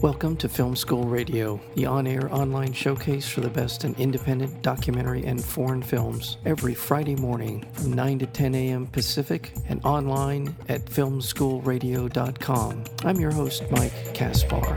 [0.00, 4.62] Welcome to Film School Radio, the on air online showcase for the best in independent
[4.62, 8.86] documentary and foreign films, every Friday morning from 9 to 10 a.m.
[8.86, 12.84] Pacific and online at filmschoolradio.com.
[13.04, 14.76] I'm your host, Mike Kaspar.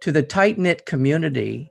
[0.00, 1.70] To the tight knit community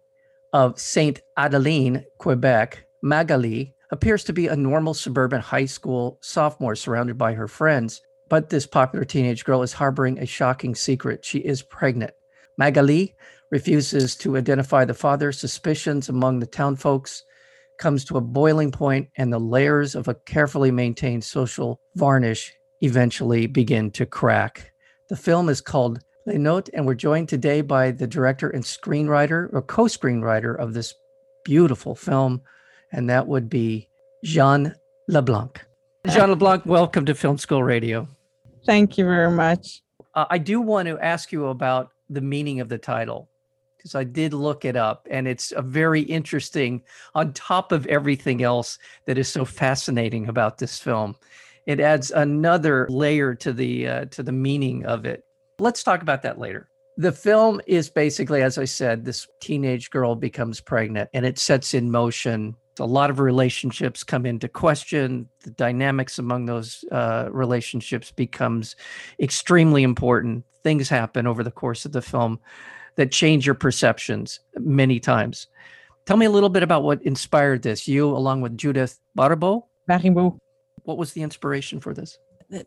[0.54, 1.20] of St.
[1.36, 7.48] Adeline, Quebec, Magali appears to be a normal suburban high school sophomore surrounded by her
[7.48, 8.02] friends.
[8.30, 11.26] But this popular teenage girl is harboring a shocking secret.
[11.26, 12.14] She is pregnant.
[12.58, 13.16] Magali
[13.50, 15.32] refuses to identify the father.
[15.32, 17.24] Suspicions among the town folks
[17.78, 23.48] comes to a boiling point, and the layers of a carefully maintained social varnish eventually
[23.48, 24.72] begin to crack.
[25.10, 29.52] The film is called Les Nôtres, and we're joined today by the director and screenwriter
[29.52, 30.94] or co screenwriter of this
[31.44, 32.42] beautiful film,
[32.92, 33.88] and that would be
[34.24, 34.76] Jean
[35.08, 35.64] LeBlanc.
[36.08, 38.08] Jean LeBlanc, welcome to Film School Radio.
[38.66, 39.82] Thank you very much.
[40.14, 43.30] Uh, I do want to ask you about the meaning of the title
[43.78, 46.84] because I did look it up and it's a very interesting,
[47.16, 51.16] on top of everything else that is so fascinating about this film.
[51.66, 55.24] It adds another layer to the uh, to the meaning of it.
[55.60, 56.68] Let's talk about that later.
[56.98, 61.74] The film is basically, as I said, this teenage girl becomes pregnant and it sets
[61.74, 65.28] in motion a lot of relationships come into question.
[65.44, 68.76] The dynamics among those uh, relationships becomes
[69.20, 70.46] extremely important.
[70.64, 72.40] Things happen over the course of the film
[72.96, 75.48] that change your perceptions many times.
[76.06, 77.88] Tell me a little bit about what inspired this.
[77.88, 79.00] You along with judith.
[79.18, 79.64] Baribeau.
[80.84, 82.18] what was the inspiration for this?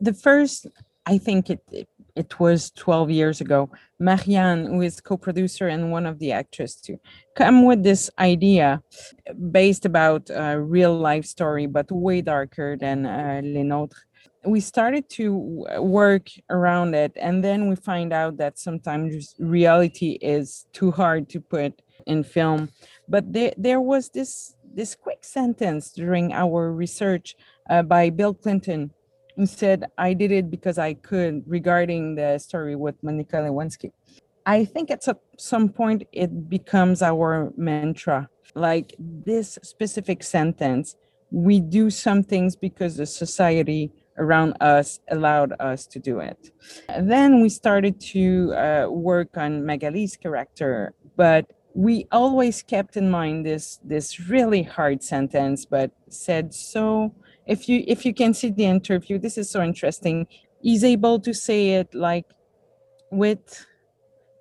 [0.01, 0.67] The first
[1.07, 6.07] i think it, it it was 12 years ago, Marianne, who is co-producer and one
[6.07, 6.97] of the actors to
[7.37, 8.83] come with this idea
[9.51, 13.99] based about a real life story, but way darker than uh, Les Nôtres.
[14.47, 20.67] We started to work around it, and then we find out that sometimes reality is
[20.75, 22.69] too hard to put in film.
[23.09, 27.37] But there, there was this this quick sentence during our research
[27.71, 28.91] uh, by Bill Clinton,
[29.45, 33.91] said, I did it because I could regarding the story with Monica Lewinsky.
[34.47, 35.03] I think at
[35.39, 38.29] some point it becomes our mantra.
[38.55, 40.97] Like this specific sentence,
[41.31, 46.51] we do some things because the society around us allowed us to do it.
[46.89, 53.11] And then we started to uh, work on Magali's character, but we always kept in
[53.11, 57.13] mind this this really hard sentence, but said so
[57.47, 60.27] if you if you can see the interview this is so interesting.
[60.61, 62.27] He's able to say it like
[63.11, 63.67] with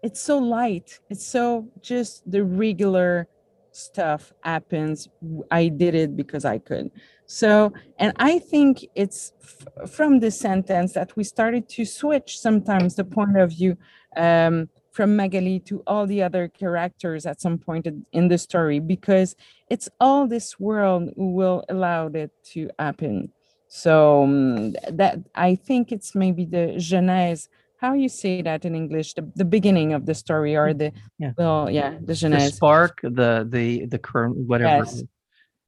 [0.01, 0.99] it's so light.
[1.09, 3.27] It's so just the regular
[3.71, 5.07] stuff happens.
[5.49, 6.91] I did it because i could.
[7.25, 12.95] So and i think it's f- from this sentence that we started to switch sometimes
[12.95, 13.77] the point of view
[14.17, 19.35] um, from Magali to all the other characters at some point in the story because
[19.69, 23.31] it's all this world who will allow it to happen.
[23.67, 27.47] So um, that I think it's maybe the genèse.
[27.81, 29.15] How you say that in English?
[29.15, 32.51] The, the beginning of the story or the yeah, well, yeah, the genèse.
[32.51, 34.85] The spark, the the the current, whatever.
[34.85, 35.03] Yes.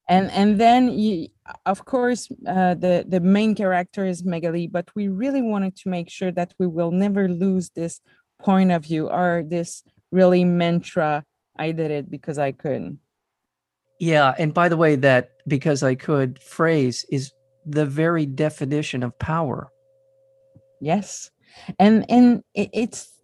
[0.07, 1.30] And and then you,
[1.66, 6.12] of course, uh, the the main character is Magali, but we really wanted to make
[6.12, 8.02] sure that we will never lose this
[8.41, 11.23] point of view or this really mantra
[11.57, 13.00] i did it because i couldn't.
[14.00, 17.31] yeah and by the way that because i could phrase is
[17.66, 19.69] the very definition of power
[20.81, 21.31] yes
[21.79, 23.19] and and it, it's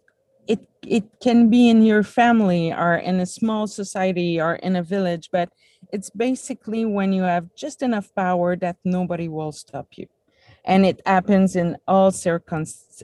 [0.48, 4.82] it it can be in your family or in a small society or in a
[4.82, 5.52] village but
[5.92, 10.06] it's basically when you have just enough power that nobody will stop you
[10.64, 13.02] and it happens in all circumstances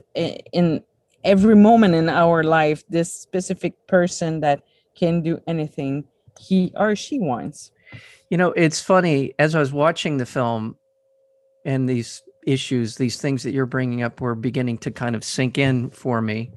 [0.51, 0.81] in
[1.23, 4.63] every moment in our life this specific person that
[4.95, 6.03] can do anything
[6.39, 7.71] he or she wants.
[8.29, 10.75] You know it's funny as i was watching the film
[11.65, 15.57] and these issues these things that you're bringing up were beginning to kind of sink
[15.57, 16.51] in for me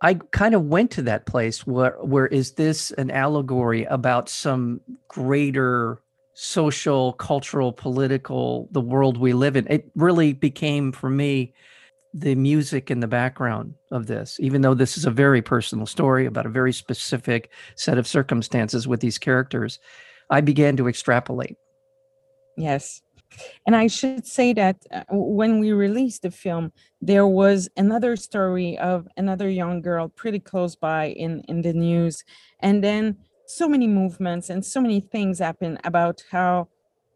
[0.00, 4.80] i kind of went to that place where where is this an allegory about some
[5.08, 6.00] greater
[6.38, 9.66] social cultural political the world we live in?
[9.68, 11.54] It really became for me
[12.18, 16.24] the music in the background of this, even though this is a very personal story
[16.24, 19.78] about a very specific set of circumstances with these characters,
[20.30, 21.56] I began to extrapolate.
[22.56, 23.02] Yes.
[23.66, 26.72] And I should say that uh, when we released the film,
[27.02, 32.24] there was another story of another young girl pretty close by in, in the news.
[32.60, 36.68] And then so many movements and so many things happen about how,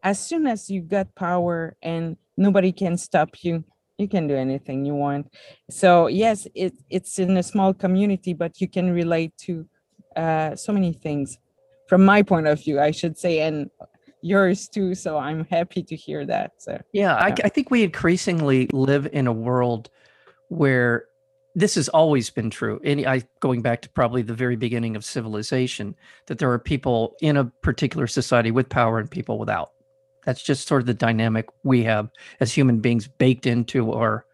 [0.03, 3.63] as soon as you got power and nobody can stop you,
[4.01, 5.31] you can do anything you want
[5.69, 9.65] so yes it, it's in a small community but you can relate to
[10.15, 11.37] uh, so many things
[11.87, 13.69] from my point of view i should say and
[14.21, 18.67] yours too so i'm happy to hear that so yeah, I, I think we increasingly
[18.71, 19.89] live in a world
[20.49, 21.05] where
[21.55, 22.79] this has always been true.
[22.83, 25.95] Any, I going back to probably the very beginning of civilization,
[26.27, 29.71] that there are people in a particular society with power and people without.
[30.25, 32.09] That's just sort of the dynamic we have
[32.39, 34.25] as human beings baked into our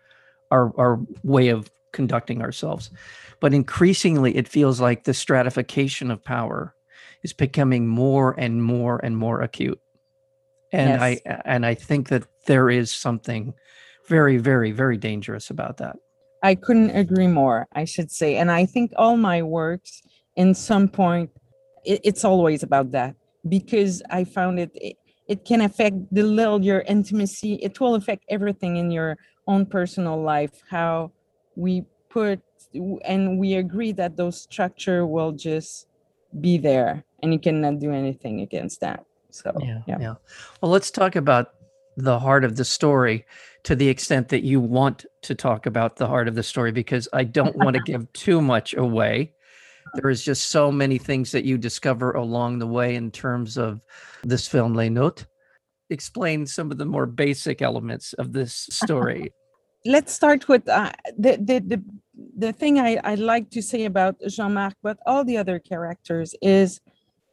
[0.52, 2.90] our our way of conducting ourselves.
[3.40, 6.74] But increasingly, it feels like the stratification of power
[7.24, 9.80] is becoming more and more and more acute.
[10.72, 13.54] And I and I think that there is something
[14.08, 15.96] very, very, very dangerous about that.
[16.44, 18.38] I couldn't agree more, I should say.
[18.38, 20.02] And I think all my works,
[20.36, 21.32] in some point,
[21.86, 23.16] it, it's always about that
[23.48, 24.72] because I found it,
[25.28, 27.56] it, can affect the little, your intimacy.
[27.56, 31.12] It will affect everything in your own personal life, how
[31.56, 32.42] we put,
[33.06, 35.88] and we agree that those structure will just
[36.40, 39.06] be there and you cannot do anything against that.
[39.30, 39.98] So, yeah, yeah.
[40.00, 40.14] yeah.
[40.62, 41.54] Well, let's talk about
[41.96, 43.26] the heart of the story
[43.64, 47.08] to the extent that you want to talk about the heart of the story, because
[47.12, 49.34] I don't want to give too much away.
[49.96, 53.82] There is just so many things that you discover along the way in terms of
[54.24, 55.26] this film, Les Nôtres.
[55.90, 59.32] Explain some of the more basic elements of this story.
[59.88, 61.84] let's start with uh, the, the the
[62.38, 66.82] the thing I, I like to say about Jean-Marc, but all the other characters is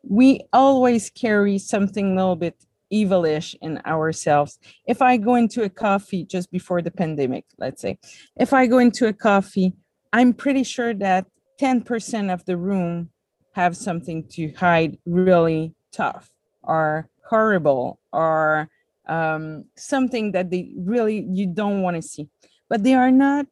[0.03, 2.55] we always carry something a little bit
[2.93, 4.59] evilish in ourselves.
[4.87, 7.99] If I go into a coffee just before the pandemic, let's say,
[8.37, 9.73] if I go into a coffee,
[10.12, 11.27] I'm pretty sure that
[11.61, 13.11] 10% of the room
[13.53, 16.29] have something to hide really tough
[16.62, 18.69] or horrible or
[19.06, 22.29] um, something that they really you don't want to see
[22.69, 23.47] but they are not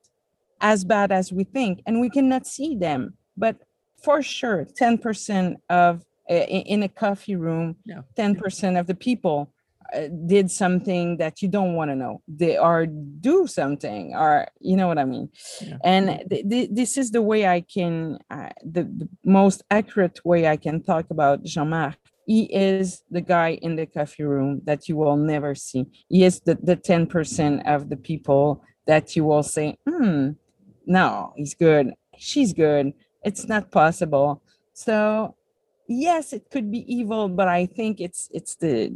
[0.60, 3.56] as bad as we think and we cannot see them but
[4.02, 8.02] for sure 10% of uh, in a coffee room Yeah.
[8.16, 9.52] 10% of the people
[10.26, 14.88] did something that you don't want to know they are do something or you know
[14.88, 15.28] what i mean?
[15.60, 15.76] Yeah.
[15.84, 20.46] and th- th- this is the way i can uh, the, the most accurate way
[20.46, 21.96] i can talk about jean-marc.
[22.26, 25.86] He is the guy in the coffee room that you will never see.
[26.08, 30.30] He is the, the 10% of the people that you will say hmm
[30.86, 32.92] no he's good she's good
[33.24, 34.42] it's not possible.
[34.72, 35.36] So
[35.88, 38.92] yes it could be evil but i think it's it's the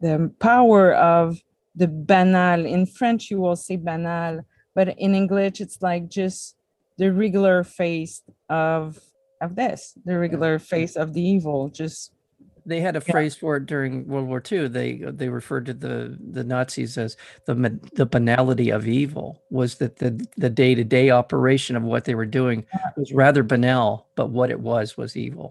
[0.00, 1.40] the power of
[1.76, 4.40] the banal in french you will say banal
[4.74, 6.56] but in english it's like just
[6.98, 8.98] the regular face of
[9.40, 12.12] of this the regular face of the evil just
[12.66, 13.12] They had a Yeah.
[13.12, 14.68] phrase for it during World War II.
[14.68, 17.12] They they referred to the the Nazis as
[17.46, 17.54] the
[18.00, 19.42] the banality of evil.
[19.50, 20.10] Was that the
[20.44, 22.64] the day to day operation of what they were doing
[22.96, 25.48] was rather banal, but what it was was evil.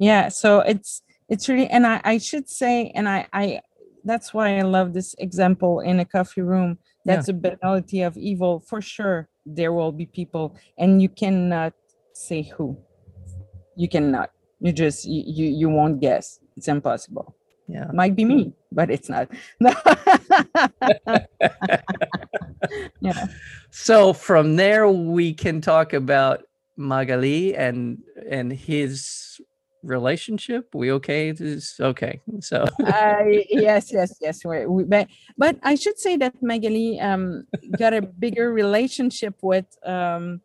[0.00, 3.60] yeah so it's it's really and i i should say and i i
[4.04, 6.78] that's why i love this example in a coffee room.
[7.04, 7.16] Yeah.
[7.16, 8.60] that's a banality of evil.
[8.60, 11.72] For sure there will be people and you cannot
[12.14, 12.78] say who.
[13.76, 14.30] You cannot.
[14.60, 16.38] You just you you, you won't guess.
[16.56, 17.34] It's impossible.
[17.68, 17.90] Yeah.
[17.92, 19.28] might be me but it's not.
[23.00, 23.26] Yeah.
[23.70, 26.42] So from there we can talk about
[26.76, 29.40] Magali and and his
[29.86, 30.68] relationship.
[30.74, 31.32] We okay?
[31.32, 32.20] This okay.
[32.40, 34.44] So I yes, yes, yes.
[34.44, 39.66] We, we, but but I should say that Magali um got a bigger relationship with
[39.84, 40.40] um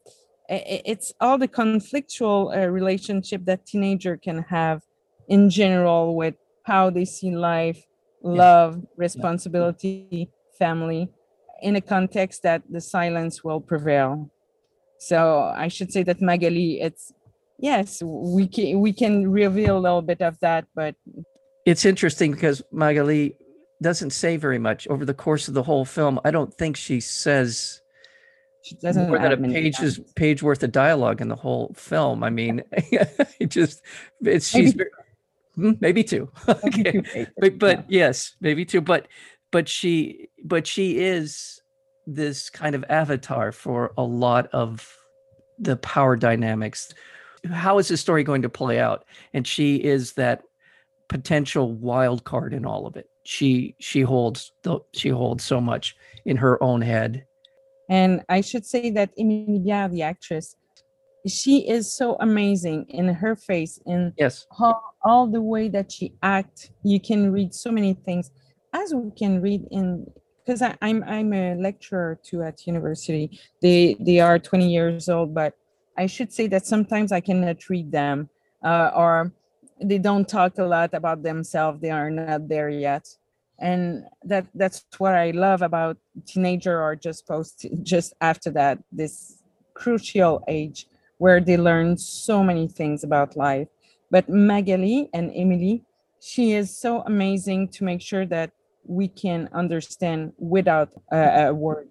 [0.49, 4.81] i- i- it's all the conflictual uh, relationship that teenager can have
[5.27, 7.79] in general with how they see life,
[8.23, 10.29] love, responsibility,
[10.59, 11.09] family,
[11.61, 14.29] in a context that the silence will prevail.
[14.99, 17.11] So I should say that Magali, it's
[17.61, 20.95] yes, we can we can reveal a little bit of that, but
[21.65, 23.35] it's interesting because Magali
[23.81, 26.19] doesn't say very much over the course of the whole film.
[26.23, 27.81] I don't think she says
[28.63, 32.23] she doesn't more than a page's page worth of dialogue in the whole film.
[32.23, 33.81] I mean, it just
[34.21, 34.89] it's she's Maybe-
[35.55, 36.31] Hmm, maybe two.
[36.47, 36.91] okay.
[36.91, 38.05] Two pages, but but yeah.
[38.07, 38.79] yes, maybe two.
[38.79, 39.09] But
[39.51, 41.61] but she but she is
[42.07, 44.95] this kind of avatar for a lot of
[45.59, 46.93] the power dynamics.
[47.49, 49.05] How is this story going to play out?
[49.33, 50.43] And she is that
[51.09, 53.09] potential wild card in all of it.
[53.23, 55.95] She she holds the she holds so much
[56.25, 57.25] in her own head.
[57.89, 60.55] And I should say that Emilie Bierre, the actress,
[61.27, 64.47] she is so amazing in her face, in Yes.
[64.57, 66.69] how, all the way that she acts.
[66.83, 68.31] You can read so many things,
[68.73, 70.05] as we can read in
[70.45, 73.39] because I'm I'm a lecturer too at university.
[73.61, 75.53] They they are 20 years old, but
[75.97, 78.29] I should say that sometimes I cannot read them,
[78.63, 79.31] uh, or
[79.81, 81.81] they don't talk a lot about themselves.
[81.81, 83.07] They are not there yet,
[83.59, 89.41] and that that's what I love about teenager or just post just after that this
[89.73, 93.67] crucial age where they learn so many things about life.
[94.09, 95.83] But Magali and Emily,
[96.19, 98.51] she is so amazing to make sure that
[98.85, 101.89] we can understand without a, a word.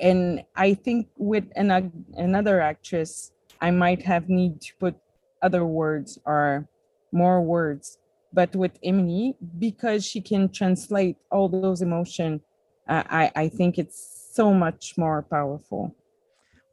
[0.00, 4.94] And I think with an, another actress, I might have need to put
[5.42, 6.68] other words or
[7.12, 7.98] more words.
[8.32, 12.42] But with Emily, because she can translate all those emotion
[12.88, 15.94] uh, I, I think it's so much more powerful.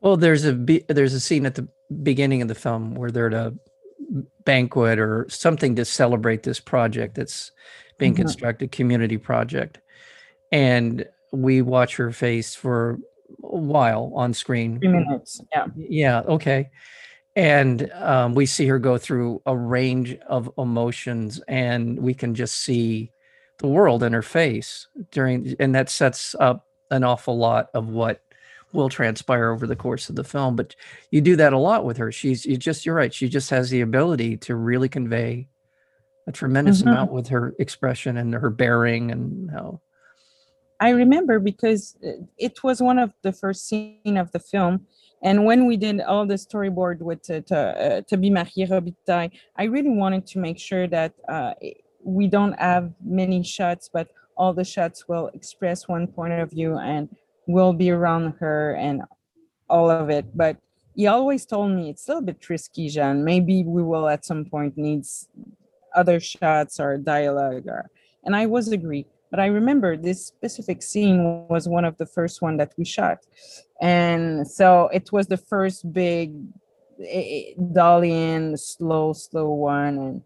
[0.01, 0.53] Well, there's a
[0.87, 1.67] there's a scene at the
[2.03, 3.53] beginning of the film where they're at a
[4.45, 7.51] banquet or something to celebrate this project that's
[7.97, 8.23] being mm-hmm.
[8.23, 9.79] constructed, community project,
[10.51, 12.99] and we watch her face for
[13.37, 14.79] while on screen.
[14.79, 15.41] Three minutes.
[15.51, 15.67] Yeah.
[15.75, 16.19] Yeah.
[16.21, 16.69] Okay
[17.35, 22.61] and um, we see her go through a range of emotions and we can just
[22.61, 23.11] see
[23.59, 28.21] the world in her face during and that sets up an awful lot of what
[28.73, 30.75] will transpire over the course of the film but
[31.11, 33.69] you do that a lot with her she's you just you're right she just has
[33.69, 35.47] the ability to really convey
[36.27, 36.89] a tremendous mm-hmm.
[36.89, 39.79] amount with her expression and her bearing and how
[40.79, 44.85] i remember because uh, it was one of the first scene of the film
[45.25, 49.63] and when we did all the storyboard with uh, to, uh, Toby Marie Robitaille, I
[49.63, 51.53] really wanted to make sure that uh,
[52.03, 56.77] we don't have many shots, but all the shots will express one point of view
[56.77, 57.09] and
[57.47, 59.01] will be around her and
[59.67, 60.25] all of it.
[60.37, 60.57] But
[60.95, 63.23] he always told me it's a little bit risky, Jean.
[63.25, 65.05] Maybe we will at some point need
[65.95, 67.65] other shots or dialogue.
[67.67, 67.89] Or,
[68.23, 69.07] and I was agree.
[69.35, 73.17] But I remember this specific scene was one of the first one that we shot.
[73.81, 76.31] And so it was the first big
[77.73, 79.97] dolly in slow slow one.
[79.97, 80.21] And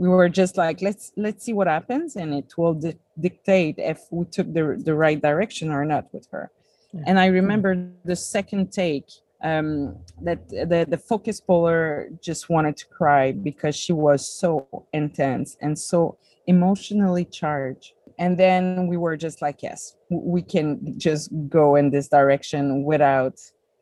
[0.00, 4.00] we were just like let's let's see what happens and it will di- dictate if
[4.10, 6.50] we took the, the right direction or not with her.
[6.92, 7.02] Yeah.
[7.06, 7.70] and i remember
[8.06, 9.08] the second take
[9.44, 15.58] um, that the, the focus puller just wanted to cry because she was so intense
[15.60, 16.16] and so
[16.48, 17.92] emotionally charged.
[18.18, 23.38] And then we were just like yes we can just go in this direction without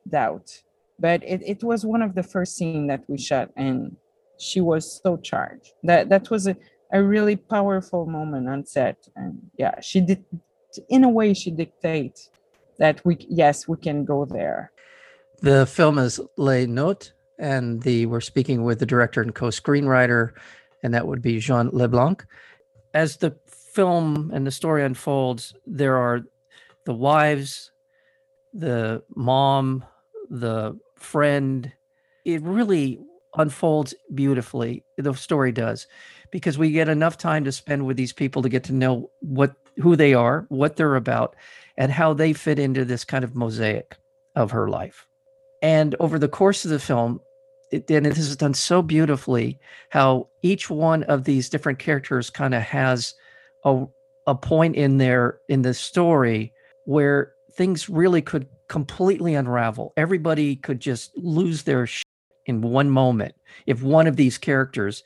[0.09, 0.63] doubt.
[0.99, 3.97] But it, it was one of the first scene that we shot and
[4.39, 5.73] she was so charged.
[5.85, 6.57] That that was a,
[6.93, 8.99] a really powerful moment on set.
[9.17, 10.25] And yeah she did
[10.91, 12.29] in a way she dictates
[12.79, 14.73] that we yes we can go there.
[15.41, 20.33] The film is les Nôtres and the we're speaking with the director and co-screenwriter
[20.83, 22.25] and that would be jean leblanc
[22.97, 26.23] as the film and the story unfolds, there are
[26.87, 27.71] the wives,
[28.55, 29.85] the mom,
[30.31, 31.71] the friend.
[32.25, 32.99] It really
[33.37, 34.83] unfolds beautifully.
[34.97, 35.87] The story does,
[36.31, 39.55] because we get enough time to spend with these people to get to know what
[39.77, 41.37] who they are, what they're about,
[41.77, 43.95] and how they fit into this kind of mosaic
[44.35, 45.07] of her life.
[45.61, 47.21] And over the course of the film,
[47.73, 49.59] it, and it is done so beautifully
[49.91, 53.15] how each one of these different characters kind of has
[53.65, 53.85] a
[54.27, 56.53] a point in there in the story
[56.85, 59.93] where things really could completely unravel.
[59.97, 62.05] Everybody could just lose their shit
[62.47, 63.35] in one moment
[63.67, 65.05] if one of these characters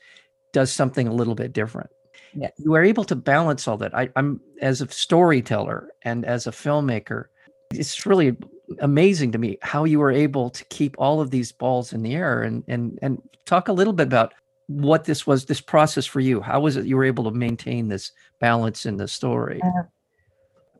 [0.53, 1.91] does something a little bit different.
[2.35, 2.53] Yes.
[2.59, 3.95] You are able to balance all that.
[3.95, 7.25] I, I'm as a storyteller and as a filmmaker,
[7.73, 8.37] it's really
[8.79, 12.15] amazing to me how you were able to keep all of these balls in the
[12.15, 14.33] air and and and talk a little bit about
[14.69, 16.41] what this was this process for you.
[16.41, 19.61] How was it you were able to maintain this balance in the story?
[19.63, 19.83] Uh,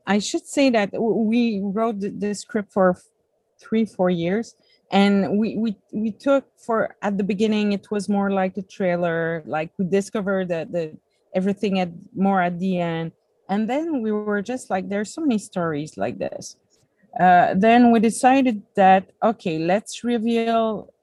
[0.07, 2.97] i should say that we wrote the script for
[3.59, 4.55] three four years
[4.91, 9.43] and we we we took for at the beginning it was more like a trailer
[9.45, 10.97] like we discovered that the
[11.35, 13.11] everything at more at the end
[13.49, 16.57] and then we were just like there's so many stories like this
[17.19, 20.93] uh, then we decided that okay let's reveal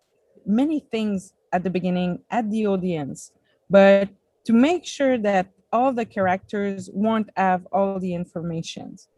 [0.47, 3.33] many things at the beginning at the audience,
[3.71, 4.09] but
[4.45, 9.09] to make sure that all the characters won't have all the informations.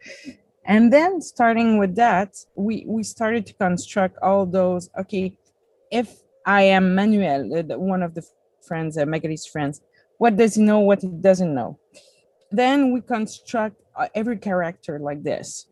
[0.65, 5.37] And then starting with that, we, we started to construct all those, okay,
[5.91, 7.45] if I am Manuel,
[7.79, 8.25] one of the
[8.67, 9.07] friends, uh,
[9.53, 9.81] friends,
[10.19, 11.79] what does he know, what he doesn't know?
[12.51, 15.67] Then we construct uh, every character like this.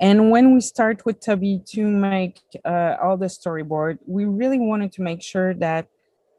[0.00, 4.92] And when we start with Toby to make uh, all the storyboard, we really wanted
[4.92, 5.88] to make sure that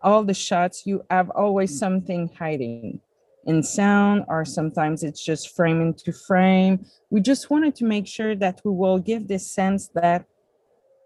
[0.02, 3.02] all the shots you have always something hiding
[3.46, 6.86] in sound or sometimes it's just frame into frame.
[7.10, 10.26] We just wanted to make sure that we will give this sense that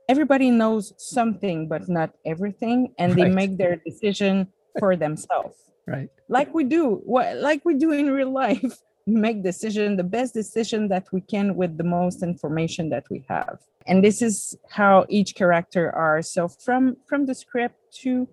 [0.07, 4.47] everybody knows something but not everything and they make their decision
[4.79, 5.57] for themselves.
[5.85, 6.09] Right.
[6.29, 10.87] like we do what like we do in real life make decision the best decision
[10.87, 13.59] that we can with the most information that we have.
[13.85, 16.21] And this is how each character are.
[16.21, 18.27] So from from the script to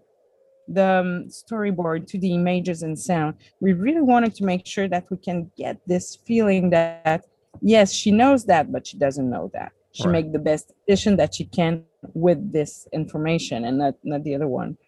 [0.68, 5.04] the um, storyboard to the images and sound we really wanted to make sure that
[5.10, 7.24] we can get this feeling that
[7.60, 9.72] yes she knows that but she doesn't know that.
[9.92, 10.12] She Right.
[10.12, 11.84] make the best decision that she can
[12.14, 14.78] with this information and not not the other one.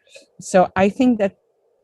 [0.40, 1.36] So i think that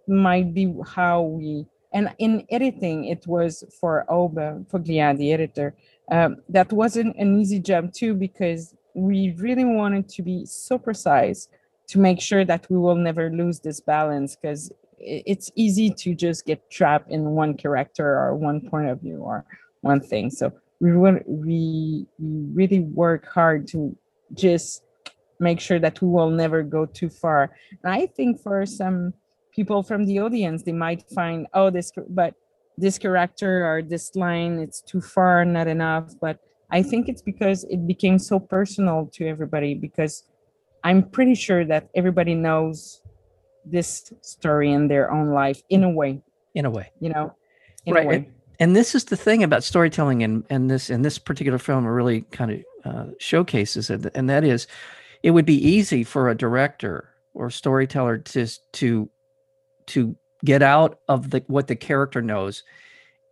[0.06, 5.74] might be how we and in editing it was for Oba Foglia, the editor
[6.10, 11.48] um, that wasn't an easy job too because we really wanted to be so precise
[11.88, 16.44] to make sure that we will never lose this balance because it's easy to just
[16.44, 19.44] get trapped in one character or one point of view or
[19.82, 20.30] one thing.
[20.30, 20.92] So we,
[21.26, 23.96] we really work hard to
[24.34, 24.82] just
[25.40, 27.50] make sure that we will never go too far.
[27.82, 29.14] And i think for some
[29.58, 31.88] people from the audience they might find oh this
[32.20, 32.32] but
[32.84, 36.36] this character or this line it's too far not enough but
[36.78, 40.14] i think it's because it became so personal to everybody because
[40.88, 42.76] i'm pretty sure that everybody knows
[43.76, 43.90] this
[44.22, 46.12] story in their own life in a way
[46.54, 46.86] In a way.
[47.04, 47.26] you know
[47.86, 48.04] in right.
[48.04, 48.26] a way And,
[48.60, 52.22] and this is the thing about storytelling and, and this and this particular film really
[52.38, 54.00] kind of uh, showcases it.
[54.14, 54.66] And that is
[55.22, 56.96] it would be easy for a director
[57.34, 59.08] or storyteller to to
[59.88, 62.62] to get out of the what the character knows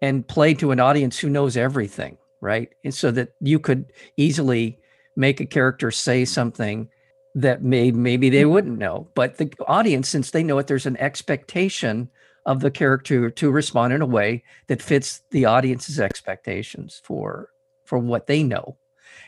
[0.03, 2.71] and play to an audience who knows everything, right?
[2.85, 3.87] And so that you could
[4.17, 4.79] easily
[5.17, 6.89] make a character say something
[7.35, 9.09] that may maybe they wouldn't know.
[9.15, 12.11] But the audience, since they know it, there's an expectation
[12.47, 17.51] of the character to respond in a way that fits the audience's expectations for
[17.85, 18.77] for what they know.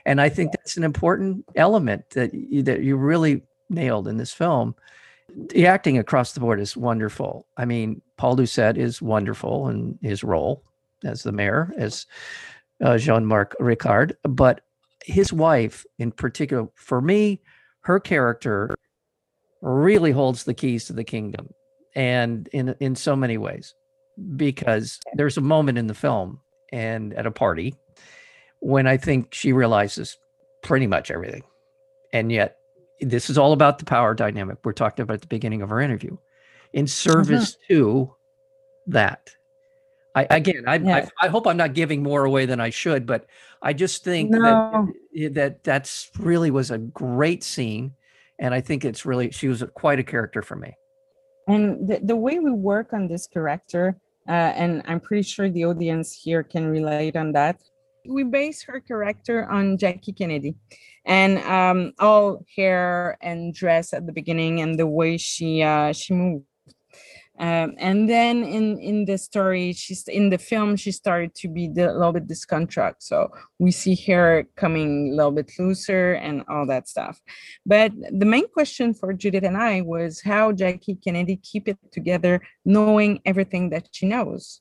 [0.05, 4.33] And I think that's an important element that you, that you really nailed in this
[4.33, 4.75] film.
[5.29, 7.47] The acting across the board is wonderful.
[7.57, 10.65] I mean, Paul Doucet is wonderful in his role
[11.05, 12.07] as the mayor, as
[12.83, 14.63] uh, Jean-Marc Ricard, but
[15.05, 17.41] his wife in particular, for me,
[17.83, 18.75] her character
[19.61, 21.49] really holds the keys to the kingdom
[21.95, 23.75] and in in so many ways
[24.37, 26.41] because there's a moment in the film
[26.73, 27.75] and at a party
[28.61, 30.17] when i think she realizes
[30.63, 31.43] pretty much everything
[32.13, 32.57] and yet
[33.01, 35.81] this is all about the power dynamic we're talking about at the beginning of our
[35.81, 36.17] interview
[36.73, 38.13] in service to
[38.87, 39.31] that
[40.15, 40.75] i again I.
[40.77, 43.27] I i hope i'm not giving more away than i should but
[43.63, 44.89] i just think No.
[45.15, 47.95] that that that's really was a great scene
[48.39, 50.75] and i think it's really she was a, quite a character for me
[51.47, 53.97] and the, the way we work on this character
[54.29, 57.61] uh, and i'm pretty sure the audience here can relate on that
[58.09, 60.55] we base her character on jackie kennedy.
[61.05, 66.13] And um, all hair and dress at the beginning and the way she uh, she
[66.15, 66.45] moved.
[67.41, 71.67] Um, and then in in the story she's in the film she started to be
[71.67, 76.67] a little bit discontract so we see her coming a little bit looser and all
[76.67, 77.21] that stuff.
[77.65, 82.43] But the main question for Judith and I was how Jackie Kennedy keep it together,
[82.65, 84.61] knowing everything that she knows.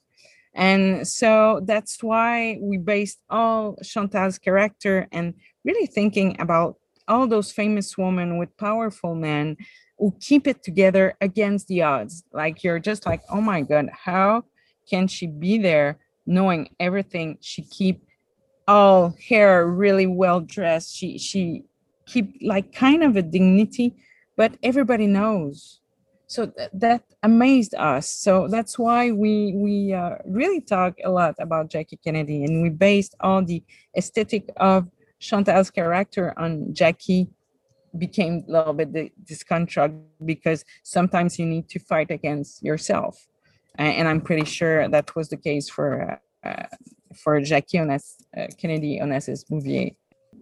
[0.57, 7.51] And so that's why we based all Chantal's character and really thinking about all those
[7.51, 9.55] famous women with powerful men
[9.99, 12.23] who keep it together against the odds.
[12.33, 14.45] Like you're just like, oh my God, how
[14.89, 17.37] can she be there knowing everything?
[17.39, 18.03] She keep
[18.67, 20.95] all hair really well dressed.
[20.95, 21.65] She she
[22.07, 23.95] keep like kind of a dignity,
[24.35, 25.81] but everybody knows.
[26.27, 28.09] So th- that amazed us.
[28.09, 32.69] So that's why we we uh, really talk a lot about Jackie Kennedy, and we
[32.69, 33.63] based all the
[33.97, 34.87] aesthetic of
[35.19, 37.29] Chantal's character on Jackie
[37.97, 43.25] became a little bit the, this contract because sometimes you need to fight against yourself,
[43.77, 46.63] and I'm pretty sure that was the case for uh,
[47.15, 49.91] for Jackie Onassis, uh, Kennedy Onassis Bouvier.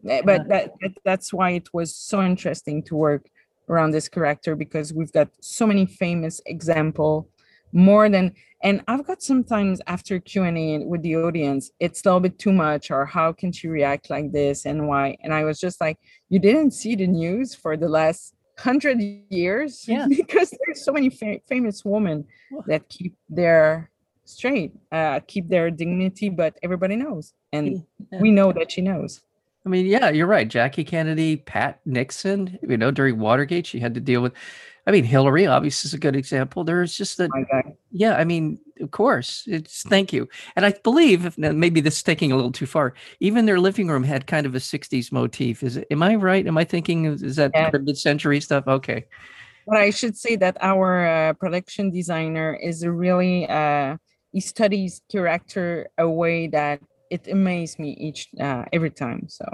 [0.09, 3.29] Uh, But that that's why it was so interesting to work
[3.69, 7.29] around this character because we've got so many famous example
[7.73, 12.37] more than and i've got sometimes after q&a with the audience it's a little bit
[12.39, 15.81] too much or how can she react like this and why and i was just
[15.81, 15.97] like
[16.29, 20.07] you didn't see the news for the last hundred years Yeah.
[20.09, 22.25] because there's so many fa- famous women
[22.67, 23.89] that keep their
[24.23, 28.21] straight uh keep their dignity but everybody knows and Yeah.
[28.21, 29.21] we know that she knows
[29.65, 30.47] I mean, yeah, you're right.
[30.47, 34.33] Jackie Kennedy, Pat Nixon, you know, during Watergate, she had to deal with,
[34.85, 36.63] I mean, Hillary obviously is a good example.
[36.63, 37.31] There's just that,
[37.91, 40.29] yeah, I mean, of course, it's thank you.
[40.55, 43.87] And I believe, if maybe this is taking a little too far, even their living
[43.87, 45.63] room had kind of a 60s motif.
[45.63, 46.45] Is it, am I right?
[46.45, 47.71] Am I thinking, is that yeah.
[47.73, 48.67] mid century stuff?
[48.67, 49.05] Okay.
[49.65, 53.97] But I should say that our uh, production designer is really, uh,
[54.31, 59.27] he studies character a way that it amazes me each uh, every time.
[59.27, 59.45] So,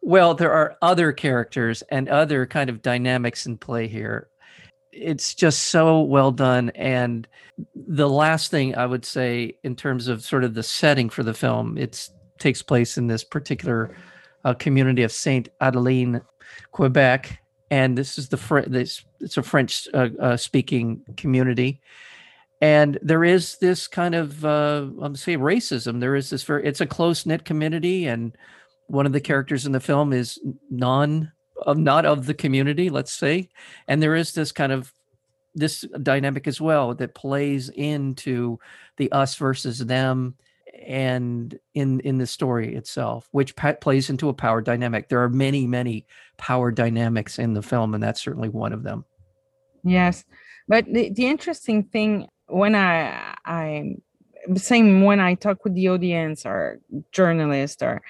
[0.00, 4.28] well, there are other characters and other kind of dynamics in play here.
[4.92, 6.70] It's just so well done.
[6.70, 7.28] And
[7.74, 11.34] the last thing I would say in terms of sort of the setting for the
[11.34, 13.94] film, it takes place in this particular
[14.44, 16.20] uh, community of Saint Adeline,
[16.72, 21.80] Quebec, and this is the Fr- this it's a French uh, uh, speaking community
[22.60, 26.00] and there is this kind of uh, I'm say racism.
[26.00, 28.36] There is this very it's a close knit community, and
[28.88, 30.40] one of the characters in the film is
[30.70, 33.48] non of not of the community, let's say,
[33.86, 34.92] and there is this kind of
[35.54, 38.58] this dynamic as well that plays into
[38.96, 40.34] the us versus them
[40.86, 45.08] and in in the story itself which pa- plays into a power dynamic.
[45.08, 49.04] There are many many power dynamics in the film and that's certainly one of them.
[49.84, 50.24] Yes.
[50.68, 53.96] But the, the interesting thing when I I
[54.56, 56.80] same when I talk with the audience or
[57.12, 58.02] journalists or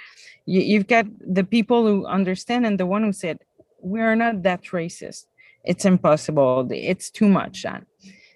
[0.46, 3.38] you, you've got the people who understand and the one who said
[3.82, 5.26] we are not that racist.
[5.64, 6.68] It's impossible.
[6.70, 7.66] It's too much.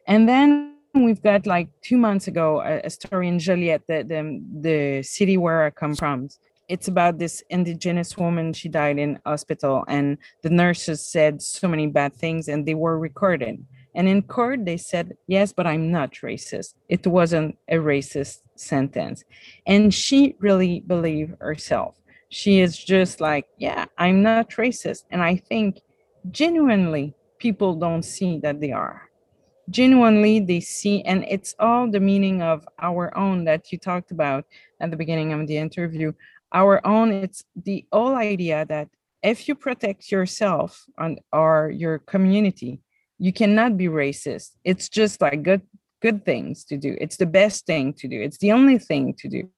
[0.07, 4.43] And then we've got like two months ago a, a story in Joliette, the, the
[4.61, 6.29] the city where I come from.
[6.69, 8.53] It's about this indigenous woman.
[8.53, 12.99] She died in hospital, and the nurses said so many bad things, and they were
[12.99, 16.75] recorded and in court, they said, yes, but I'm not racist.
[16.89, 19.25] It wasn't a racist sentence.
[19.67, 22.01] And she really believed herself.
[22.31, 25.05] She is just like, yeah, I'm not racist.
[25.11, 25.83] And I think
[26.31, 29.11] genuinely, people don't see that they are.
[29.69, 34.45] Genuinely, they see, and it's all the meaning of our own that you talked about
[34.81, 36.13] at the beginning of the interview.
[36.53, 38.89] Our own, it's the whole idea that
[39.23, 42.81] if you protect yourself and, or your community,
[43.23, 45.63] you cannot be racist it's just like good
[46.01, 49.29] good things to do it's the best thing to do it's the only thing to
[49.29, 49.49] do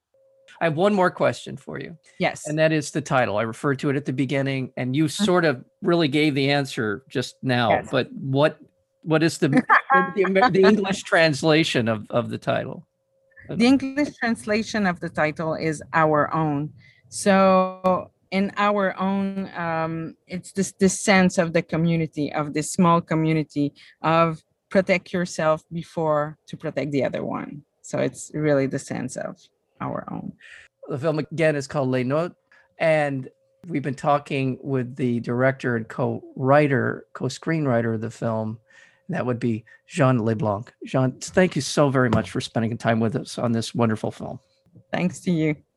[0.60, 1.96] I have one more question for you.
[2.18, 2.46] Yes.
[2.46, 3.38] And that is the title.
[3.38, 5.24] I referred to it at the beginning and you uh-huh.
[5.24, 7.88] sort of really gave the answer just now, yes.
[7.90, 8.58] but what
[9.02, 12.86] what is the the, the, English translation of of the title?
[13.48, 16.72] The English translation of the title is our own.
[17.10, 23.00] So in our own um, it's this this sense of the community of this small
[23.00, 27.62] community of protect yourself before to protect the other one.
[27.82, 29.38] So it's really the sense of
[29.80, 30.32] our own.
[30.88, 32.34] The film again is called les Nôtres
[32.80, 33.28] and
[33.68, 38.58] we've been talking with the director and co-writer co-screenwriter of the film.
[39.10, 40.72] That would be jean leblanc.
[40.84, 44.40] Jean thank you so very much for spending time with us on this wonderful film.
[44.90, 45.54] Thanks to you